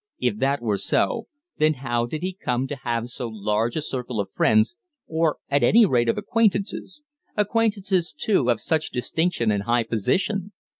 [0.17, 1.27] If that were so,
[1.59, 5.61] then how did he come to have so large a circle of friends, or at
[5.61, 7.03] any rate of acquaintances
[7.37, 10.53] acquaintances, too, of such distinction and high position?